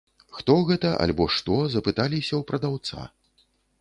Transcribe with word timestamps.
Хто 0.37 0.53
гэта 0.69 0.93
альбо 1.03 1.27
што, 1.35 1.57
запыталіся 1.75 2.33
ў 2.37 2.41
прадаўца. 2.53 3.07